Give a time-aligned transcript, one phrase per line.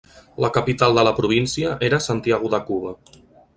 [0.45, 2.97] La capital de la província era Santiago de Cuba.